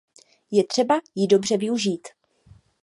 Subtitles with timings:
[0.51, 2.07] Je třeba ji dobře využít.